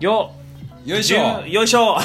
[0.00, 0.32] よ
[0.86, 1.44] よいしょ。
[1.46, 1.96] よいしょ。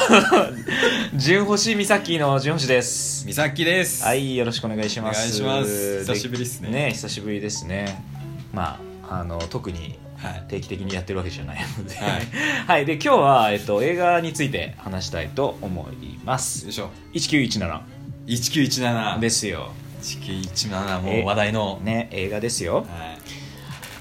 [1.16, 3.28] 純星美咲の純星です。
[3.28, 4.04] みさきです。
[4.04, 5.44] はいよろしくお願いします。
[5.44, 6.00] お願いします。
[6.00, 6.70] 久しぶりっすね。
[6.70, 8.04] ね久しぶりですね。
[8.52, 10.46] まああの特にはい。
[10.48, 12.28] 定期的にやってるわけじゃないので、はい。
[12.68, 16.64] はい、で今日は、えっと、映画について話したいと思います。
[16.64, 16.92] よいしょ。
[17.14, 17.82] 1917
[18.28, 19.72] 1917ですよ。
[20.02, 22.78] 1917もう話題の、ね映画ですよ。
[22.78, 22.86] はい、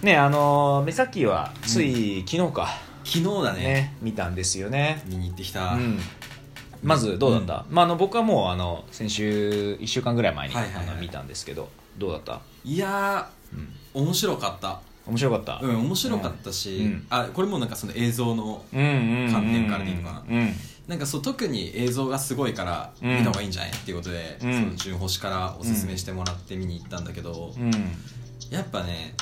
[0.03, 2.69] ねあの美咲はつい昨日か、
[3.05, 3.61] 昨日だね。
[3.61, 5.03] ね見たんですよね。
[5.07, 5.99] 見に行ってきた、うん。
[6.83, 10.89] まずどうだった、まあ、あの僕はもうあの先週1週間ぐらい前に、はいはいはい。
[10.89, 11.69] あの見たんですけど
[11.99, 14.81] どうだった、いやうん、ー面白かった。
[15.07, 15.59] 面白かった？
[15.63, 17.07] うん面白かったし、うん。
[17.11, 20.53] あこれもなんかその映像のうんうんうん観点からでいいのかなうん。
[20.89, 23.11] なんかそう特に映像がすごいからうん。
[23.19, 23.71] 見た方がいいんじゃない？
[23.73, 24.55] っていうことで、うん。
[24.55, 27.71] その純星からおすすめしてもらって見に行ったんだけど、うん。
[28.51, 29.15] やっぱね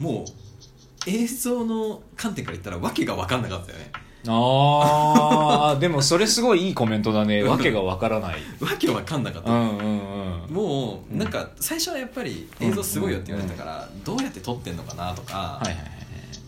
[0.00, 3.90] もう映像の観点から言ったら訳が分かんなかったよね。
[4.28, 7.42] ああ でもそれすごいいいコメントだね。
[7.42, 8.40] わけがわからない。
[8.60, 10.54] 訳分かんなかった、うんうんうん。
[10.54, 15.96] もうなんか最初はやっぱり映像すごいよって言われたから、どうやって撮ってんのかなとか、はいはいはい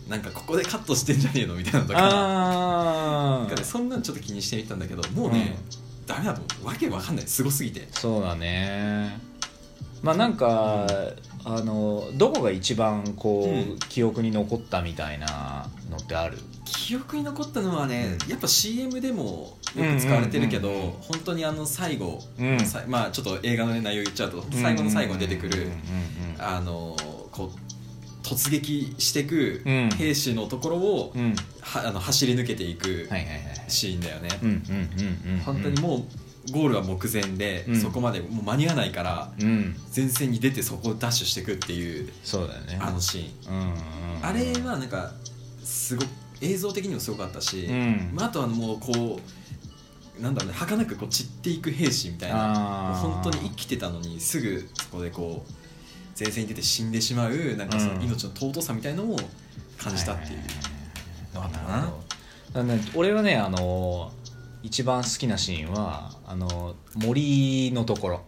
[0.09, 2.01] なんかここでカットしてんじゃねえのみたいなのとか。
[2.01, 5.55] なんかねそんなのちょっと気にしてみたんだけどもうね、
[6.07, 6.67] ダメだと思う。
[6.67, 7.27] わけわかんない。
[7.27, 7.87] すごすぎて。
[7.91, 9.19] そうだね。
[10.01, 10.87] まあなんか
[11.51, 13.79] あのどこが一番こう、うん。
[13.89, 16.37] 記憶に残ったみたいなのってある？
[16.63, 18.29] 記憶に残ったのはね、うん。
[18.29, 20.91] やっぱ CM でもよく使われてるけど、うんうんうんうん。
[20.99, 22.59] 本当にあの最後、うん。
[22.59, 25.67] さまあちょっと映画の、ね、内容言っちゃうと最後の最後に出てくる、
[26.37, 26.95] あの
[27.31, 29.89] こう突撃していくうん。
[29.89, 31.21] 兵士のところを、うん。
[31.21, 35.39] うんはあの走り抜けていくはいはいはいシーンだよね、うんうんうんうん。
[35.39, 36.03] 本当にもう
[36.51, 37.81] ゴールは目前で、うん。
[37.81, 39.75] そこまでもう間に合わないからうん。
[39.95, 42.79] 前線に出てそこをダッシュしていくっていうそうだよね。
[42.81, 43.75] あのシーン、うんうんうん。
[44.23, 45.11] あれはなんか
[45.63, 46.03] すご
[46.41, 48.11] 映像的にもすごかったし、うん。
[48.13, 49.19] まあ、あとはもうこ
[50.19, 55.51] うなんだろうね儚くこう散っていく兵士みたいなもうあー本当に生きてたのにすぐそこでこう
[56.19, 58.01] 前線に出て死んでしまうなんかそのうん。
[58.03, 59.17] 命の尊さみたいのを
[59.77, 60.39] 感じたっていう
[61.33, 62.03] のかな、なるほど。
[62.53, 64.11] だからね俺はねあの
[64.63, 68.21] 一番好きなシーンはあの森のところ。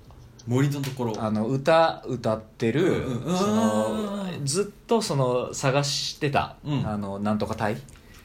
[0.48, 1.22] 森のところ。
[1.22, 3.38] あの歌歌ってる、うんうん。
[3.38, 6.88] そのずっとその探してた、うん。
[6.88, 7.78] あのなんとか隊。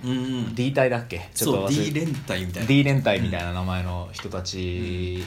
[0.04, 1.30] うん D 隊だっけ？
[1.34, 2.68] ちょっそうと忘れ D 連隊みたいな。
[2.68, 5.24] D 連隊みたいな名前の人たち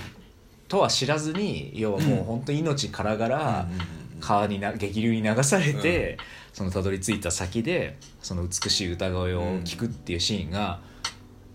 [0.67, 6.17] とは知らずに要はもう本当に命からがらうんうんうん川にな激流に流されて、
[6.51, 10.81] そのたどり着いた先でその美しい歌声を聞くっていうシーンが、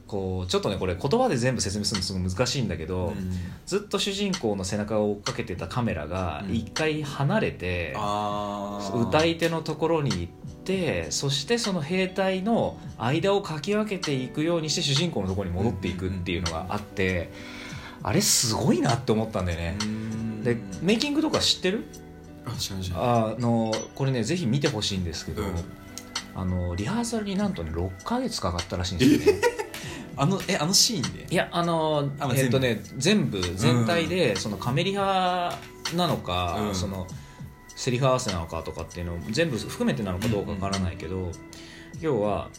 [0.07, 3.31] こうちょっとねこれ言葉で全部説明するのすごい難しいんだけど、うん。
[3.67, 6.55] ずっと主人公の背中を追っかけてたカメラがうん。
[6.55, 9.09] 一回離れて、あー。
[9.09, 10.27] 歌い手のところに行っ
[10.65, 17.33] てそしてその兵隊の間をかき分けていくようにして主人公のところに戻っていくっていうのがあって
[18.03, 19.79] あれすごいなって思ったんだよね。
[19.81, 19.85] う。
[19.85, 20.43] ん。
[20.45, 21.85] でメイキングとか知ってる？
[22.95, 25.55] あのこれねぜひ見てほしいんですけど、うん。
[26.37, 29.41] あのリハーサルになんとね6ヶ月かかったらしいんですよね。
[30.17, 31.27] あのえあのシーンで？
[31.31, 33.41] いやあのあまあえっとね全部。
[33.41, 35.59] 全体で、そのカメリハ
[35.97, 36.75] なのか、うん。
[36.75, 37.07] その
[37.77, 41.33] セリフ合わせなのかとかっていうのを全部含めてなのかどうかわからないけど、
[42.01, 42.51] 要は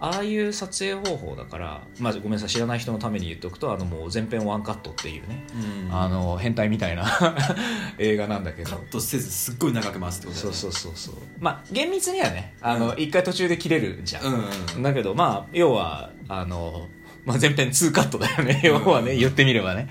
[0.00, 5.44] ああいう撮影方法だから、まあ、ごめんなさい知らない人のために言っておくとあのもう全編ワンカットっていうね、
[5.88, 5.94] うん。
[5.94, 7.06] あの変態みたいな
[7.98, 8.70] 映画なんだけど。
[8.70, 10.56] カットせずすっごい長く回すってことだよね。
[10.56, 11.14] そうそうそうそう。
[11.38, 13.00] まあ厳密にはねあの、うん。
[13.00, 14.40] 一回途中で切れるじゃん、うんうん
[14.76, 14.82] うん。
[14.82, 16.88] だけどまあ要はあの、
[17.24, 18.60] まあ、前編2カットだよね。
[18.64, 18.70] うん。
[18.70, 19.88] 要はね言ってみればね。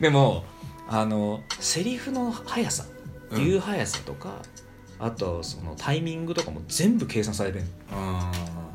[0.00, 0.44] でも
[0.88, 2.84] あのセリフの速さ
[3.30, 4.42] うん言う速さとか、
[4.98, 8.32] あとそのタイミングとかも全部計算されてるあ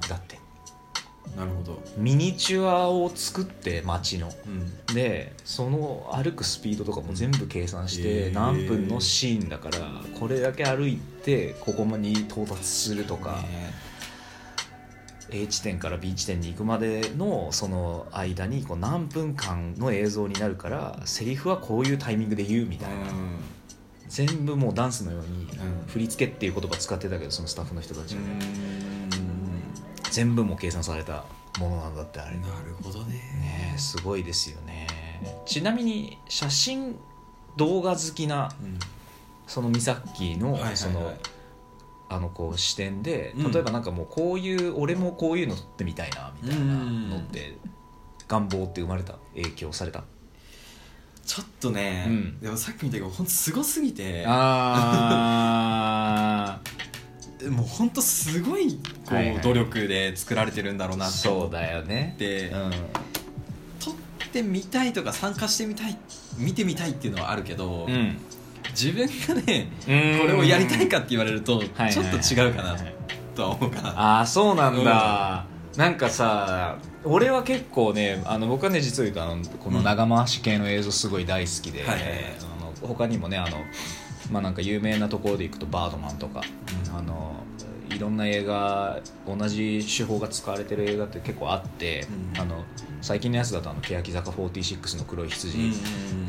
[0.08, 0.38] だって。
[0.38, 1.84] ーなるほど。
[1.98, 4.32] ミニチュアを作って街の。
[4.46, 4.50] う
[4.94, 4.96] ん。
[4.96, 8.34] でその歩くスピードとかも全部計算しへてー。
[8.34, 9.80] 何分のシーンだから
[10.18, 13.74] これだけ歩いてここに到達するとか、ね
[15.32, 22.96] A 地点から B 地点に行くまでのその間にこう何分間の映像になるからセリフはこういうタイミングで言うみたいな、
[24.08, 25.88] 全部もうダンスのようにうん。
[25.88, 28.40] 振り付けっていう言葉使ってたけどそのスタッフの人たちが、うん。
[30.12, 31.26] 全部もう計算された
[31.60, 32.38] ものなんだってあれ。
[32.38, 33.16] なるほどね。
[33.16, 34.88] ねえすごいですよね。
[35.46, 36.96] ちなみに写真
[37.58, 38.80] 動画好きなうん。
[39.48, 40.78] その美咲のはいはいはい。
[40.78, 41.14] その
[42.08, 43.52] あのこう視点でうん。
[43.52, 47.58] 例えばなんかもうこういう俺もこういうの撮ってみたいなみたいなのって
[48.28, 50.04] 願望って生まれた影響された？
[51.26, 52.40] ちょっとね、うん。
[52.40, 54.24] でもさっき見たけど本当すごすぎて。
[55.58, 56.60] あ
[57.50, 58.80] もう本当すごいこ
[59.12, 59.42] う、はいはい。
[59.42, 62.16] 努力で作られてるんだろうなってそうだよね。
[62.18, 62.72] でうん。
[63.80, 63.94] 撮っ
[64.32, 65.98] てみたいとか参加してみたい
[66.38, 68.18] 見てみたいっていうのはあるけど、うん
[68.76, 70.20] 自分がねうん。
[70.20, 72.76] これをやりたいかって言われるとちょはいっと違うかな
[73.34, 75.46] とは思うかな、ああそうなんだ、
[75.78, 82.20] なんかさ俺は結構ねあの僕はね実を言うとあのこの長回し系の映像すごい大好きで、はいはいはい。
[82.60, 83.58] あの他にもねあの
[84.32, 86.42] まあなんか有名なところでいくと「バードマン」とか、
[86.88, 86.96] うん。
[86.96, 87.36] あの
[87.90, 92.42] いろんな映画同じ手法が使われてる映画って結構あって、うん。
[92.42, 92.64] あの
[93.02, 95.74] 最近のやつだとあの欅坂46の黒い羊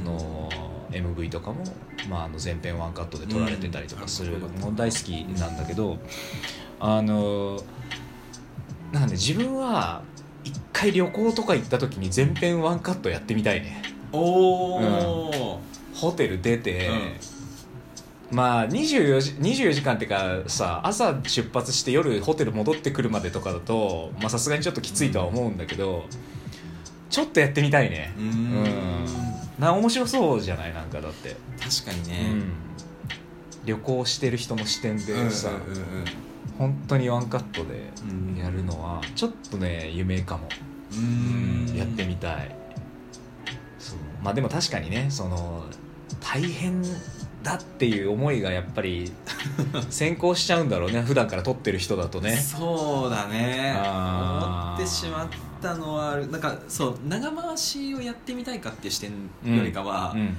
[0.05, 0.51] の
[0.91, 1.65] MV とかも、
[2.09, 4.41] まあ、あの前編ワンカットで撮られてたりとかするうん。
[4.43, 5.99] のも大好きなんだけど
[6.81, 7.61] あの
[8.93, 10.03] なんかね自分は
[10.45, 13.83] 一回旅行とか行った時に前編ワンカットやってみたいね。
[14.13, 15.61] おお、
[15.93, 16.89] ホテル出て、
[18.31, 26.05] まあ24時 ,24 時間っていうかさ朝出発して夜ホテル戻ってくるまでとかだとまあさすがにちょっときついとは思うんだけど、
[27.11, 28.15] ちょっとやってみたいね。
[28.17, 30.75] うーんな面白そうじゃない？
[30.75, 32.53] なんかだって、確かにうね、ん、
[33.65, 36.05] 旅行してる人の視点でさ、うんうんうん
[36.59, 38.37] 本当にワンカットでうん。
[38.39, 40.49] やるのはちょっとね夢かも、
[40.93, 41.75] うん。
[41.77, 42.57] やってみたい。
[43.79, 43.99] そう。
[44.23, 45.65] まあでも確かにねその
[46.21, 46.81] 大変
[47.43, 49.13] だっていう思いがやっぱり
[49.91, 51.03] 先行しちゃうんだろうね。
[51.03, 52.35] 普段から撮ってる人だとね。
[52.37, 53.75] そうだね。
[53.77, 54.77] あー。
[54.77, 55.29] 思ってしまっ
[55.61, 59.11] たのはなんかそう長回しをやってみたいかっていう視点
[59.57, 60.37] よりかは、うん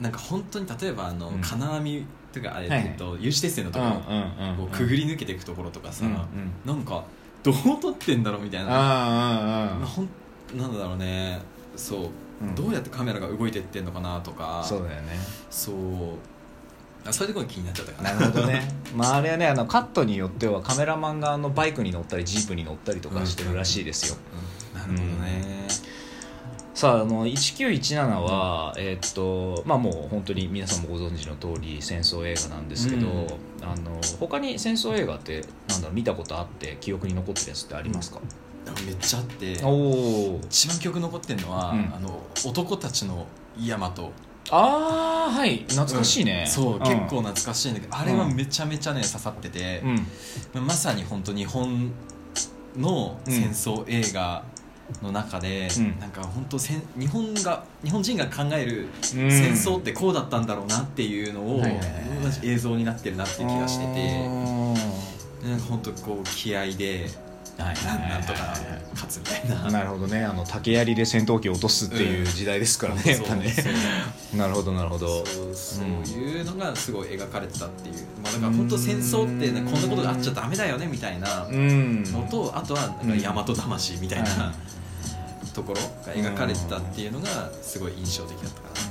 [0.00, 1.40] なんか本当に例えばあの、うん。
[1.40, 2.88] 金網とかあれ、はいはい。
[2.90, 6.22] えっと有刺鉄線のところ、うんうんうんこうくぐり抜けていくところとかさ、うんうん。
[6.64, 7.02] なんか
[7.42, 8.68] どう撮ってんだろうみたいな。
[8.70, 10.08] あまあ、ほん
[10.54, 11.40] なんだろうね。
[11.74, 12.10] そう、
[12.42, 12.54] うん。
[12.54, 14.60] どうやってカメラが動いてってんのかなとか。
[14.60, 15.18] あそうだよね。
[15.50, 15.74] そう
[17.08, 18.02] あそういうところが気になっちゃったか。
[18.02, 18.68] ななるほどね。
[18.94, 24.16] まああれはねあのカットによってはカメラマンがあのバイクに乗ったりジープに乗ったりとかしてるらしいですよ、
[24.74, 24.80] うん。
[24.80, 25.66] なるほどね、
[26.74, 33.26] さああの1917は、えーっとまあもう本当に皆さんもご存知の通り戦争映画なんですけど、うん。
[33.60, 38.20] あの他に戦争映画ってなんだろう見たことあって記憶に残ってるやつってありますか、
[38.86, 41.92] めっちゃあっておお一番記憶残ってるのは、うん。
[41.94, 43.26] あの男たちの
[43.60, 44.12] ヤマト
[44.50, 45.64] ああはい。
[45.68, 46.78] 懐かしいね、そう、ん。
[46.80, 49.82] 結構懐かしいんだけどあれはめちゃめちゃね刺さってて
[50.54, 50.66] う、ん。
[50.66, 51.92] まさに本当日本
[52.76, 54.44] の戦争映画
[55.02, 55.98] の中で、うん。
[56.00, 58.88] なんか本当せん日本が日本人が考えるうん
[59.30, 61.62] 戦争ってこうだったんだろうなっていうのを、
[62.42, 67.27] 映像になってるなっていう気がしててあなんか本当こう気合でー
[67.58, 68.56] はいはいはいなんとか
[68.94, 69.70] 勝つみたいな。
[69.70, 70.24] なるほどね。
[70.24, 73.52] あの竹槍で戦闘機を落とすっていう時代ですからね、やっぱね。
[74.36, 75.24] なるほどなるほど。
[75.54, 82.04] そういうのがすごい描かれてたっていう、まあ、だから本当戦争って、ね、こんなことがあっちゃダメだよねみたいなうん。
[82.04, 84.52] のとあとはなんか大和魂みたいな
[85.54, 88.87] ところが描かれてたっていうのがすごい印象的だったか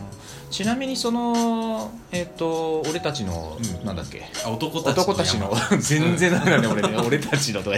[0.50, 3.86] ちなみにそのえっ、と俺たちの、うん。
[3.86, 4.24] なんだっけ？
[4.46, 5.82] 男たちの男たちの山。
[5.82, 6.98] 全然ダメだね俺ね。
[7.06, 7.78] 俺たちのとか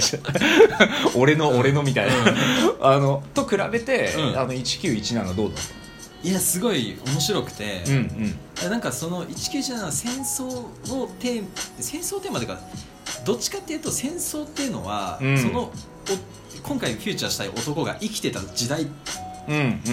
[1.15, 2.13] 俺の俺のみたいな、
[2.81, 4.39] あのと比べて、うん。
[4.39, 5.63] あの1917どうだっ
[6.21, 8.35] いやすごい面白くて、たうん
[8.65, 8.69] うん。
[8.71, 10.45] なんかその1917は戦争
[10.87, 11.47] のテーマ
[11.79, 12.59] 戦争テーマというか
[13.25, 15.37] どっちかっていうと戦争っていうのは、うん。
[15.41, 15.71] そのお
[16.61, 19.28] 今回フューチャーしたい男が生きてた時代、うんうん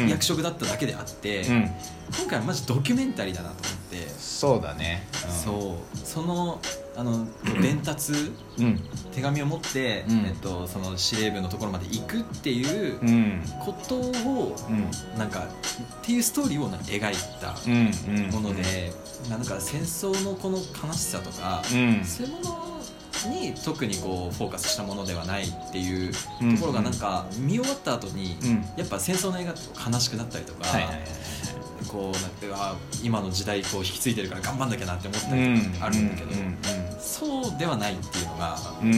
[0.08, 1.70] 役職だっただけであって、うん。
[2.18, 5.96] 今回はマジドキュメンタリーだなと思って、そうだね、そう。
[5.96, 6.60] その
[6.96, 7.26] あの
[7.60, 8.16] 伝達う
[8.58, 8.80] うん。
[9.12, 10.18] 手紙を持って、うん。
[10.26, 13.42] えっと、その司令部のところまで行くっていううん。
[13.60, 15.18] ことをうん。
[15.18, 18.30] なんかっていうストーリーをなんか描いたうんうん。
[18.30, 18.92] もので、
[19.28, 22.04] なんか戦争のこの悲しさとか、うん。
[22.04, 22.75] そういうもの
[23.24, 30.66] に特にこうフォーカスしたものではないっていうとうんころがなんか見終わった後に、うんやっぱ戦争の映画って悲しくなったりとか、
[31.88, 36.56] こうなんかあ今の時代こう引き継いでるから頑張んなきゃなって思ったうりんとかあるんだけど、うん
[36.98, 38.96] そうではないっていうのが、うんう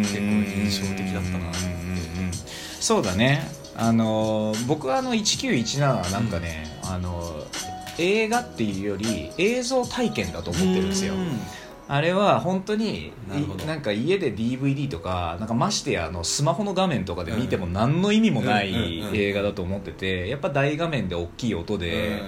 [0.00, 1.46] ん結構印象的だったなうんう
[2.22, 2.32] んうん。
[2.32, 3.48] そうだね。
[3.76, 7.44] あの僕はあの1917はなんかね、あの
[7.98, 11.14] 映画っていうより映像体験だと思ってるんですよ。
[11.14, 11.40] うん
[11.88, 13.64] あれは本当になるほど。
[13.64, 19.16] いなんか家で DVD とかなんかましてやあのスマホの画面とかで見ても何の意味もないうんうんうん。
[19.16, 22.22] 映画だと思っててやっぱ大画面で大きい音で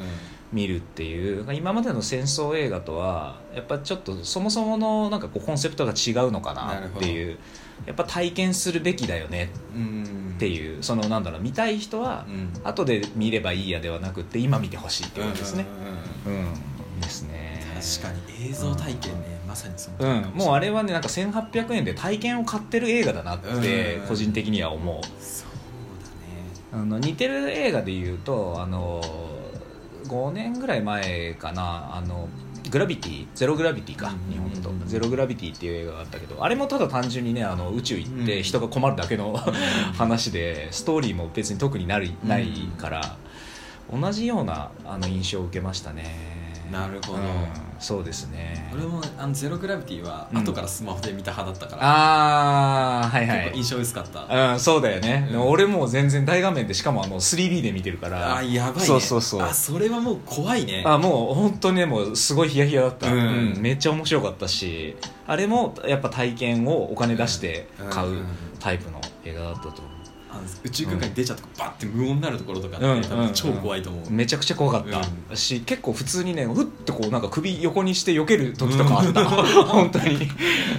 [0.53, 1.45] 見るっていう。
[1.53, 7.39] 今までの戦争映画とはやっぱちょっとそもそものなんかこうコンセプトが違うのかなっていう。
[7.87, 10.33] やっぱ体験するべきだよねうん。
[10.37, 10.83] っていう。
[10.83, 12.53] そのなんだろう見たい人はうん。
[12.65, 15.67] 後で見ればいいやではなくって今見てほしいっていうことですね。
[16.27, 17.65] うんですね。
[18.01, 24.07] 確かに映像体験ね、まさにそのうん、もうあれはねなんか1800円で体験を買ってる映画だなってうん。
[24.07, 25.23] 個人的には思う。
[25.23, 25.49] そう
[26.81, 29.03] あの似てる映画でいうとあの
[30.07, 31.97] 5年ぐらい前かな。
[31.97, 32.29] あの
[32.71, 34.33] グラビティゼログラビティかうん。
[34.33, 34.71] 日本と。
[34.71, 38.43] うんゼログラビティっていう映画があったけどあれもただ単純にねあの宇宙行ってうん。
[38.43, 39.37] 人が困るだけの
[39.97, 42.29] 話でストーリーも別に特になりうん。
[42.29, 42.49] ない
[42.79, 43.17] から
[43.93, 46.05] 同じようなあの印象を受けましたね。
[46.71, 47.19] なるほど。
[47.19, 48.71] うんそうですね。
[48.73, 50.39] 俺もあのゼログラビティはうん。
[50.39, 53.39] 後からスマホで見た派だったから、ああはいはい。
[53.39, 55.33] 結構印象薄かった、うん、そうだよね、うん。
[55.33, 58.37] でも俺もう全然大画面でしかもあの 3D で見てるから。
[58.37, 58.81] あやばいね。
[58.81, 59.43] そうそうそう。
[59.43, 60.83] あそれはもう怖いね。
[60.87, 63.19] あもう本当にねもうすごいヒヤヒヤだった、うん。
[63.19, 64.97] うんめっちゃ面白かったし。
[65.27, 68.27] あれもやっぱ体験をお金出して買ううん。
[68.59, 69.98] タイプの映画だったと思あの
[70.65, 73.03] 宇宙空間に出ちゃってバッて無音になるところとかって、うん。
[73.03, 74.87] 多分超怖いと思う、うめちゃくちゃ怖かっ
[75.31, 79.25] た、し結構普通にねふってこうなんか首横にして避ける時とかあった、
[79.65, 80.31] 本当に。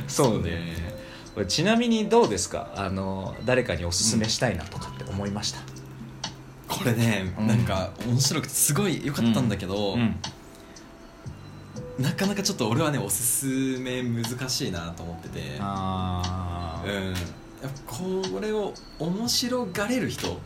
[0.07, 0.89] そうね。
[1.47, 2.73] ちなみにどうですか？
[2.75, 5.59] あの誰かにおすすめしたいなとかって思いました、
[6.67, 7.47] これね、うん。
[7.47, 10.15] なんか面白くてすごい良かったんだけど、うん。
[11.97, 15.57] なかなかちょっと俺はねおすすめ難しいなと思ってて。
[15.59, 17.13] ああ、うん
[17.85, 20.39] これを面白がれる人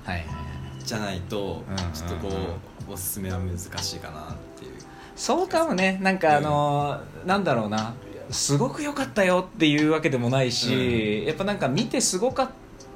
[0.84, 4.72] じゃないとうんちょっとこうんうんうおすすめは難しいかなっていう。
[5.15, 6.00] そうかもね。
[6.01, 7.93] なんかあのーなんだろうな。
[8.29, 12.50] すごく良かったよっていうわけでもないし、やっぱなんか見てすごかっ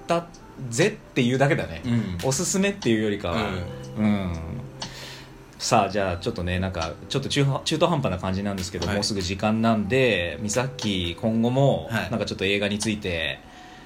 [0.08, 0.26] た
[0.70, 2.28] ぜっていうだけだね、うん。
[2.28, 3.50] おすすめっていうよりかは。
[3.98, 4.34] うん、
[5.60, 8.96] さあじゃあちょっとねなんかちょっと中途中途半端な感じなんですけど、はい。
[8.96, 12.10] もうすぐ時間なんで美咲今後もはい。
[12.10, 13.40] なんかちょっと映画について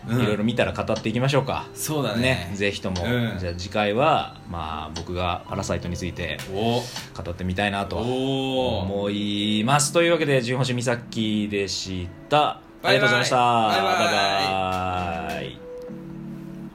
[0.07, 0.25] いうん。
[0.25, 2.49] ろいろ見たら語っていきましょうか、そうだね。
[2.51, 3.37] ねぜひとも、うん。
[3.39, 6.81] じゃあ次回はまあ僕がパラサイトについてお。
[7.21, 9.93] 語ってみたいなとお思います。
[9.93, 12.59] というわけで純星美咲でした。
[12.83, 13.35] ありがとうございました。
[13.35, 13.97] バイバイ。
[13.97, 15.60] バイバイ